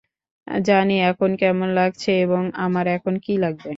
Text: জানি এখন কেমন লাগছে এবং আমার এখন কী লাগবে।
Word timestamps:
জানি 0.63 0.95
এখন 1.09 1.31
কেমন 1.41 1.67
লাগছে 1.75 2.11
এবং 2.25 2.41
আমার 2.61 2.85
এখন 2.95 3.13
কী 3.25 3.33
লাগবে। 3.43 3.69